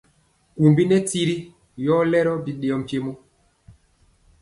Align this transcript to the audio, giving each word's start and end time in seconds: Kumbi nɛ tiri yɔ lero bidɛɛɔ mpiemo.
Kumbi 0.55 0.83
nɛ 0.87 0.97
tiri 1.09 1.35
yɔ 1.85 1.95
lero 2.11 2.33
bidɛɛɔ 2.45 2.77
mpiemo. 2.81 3.11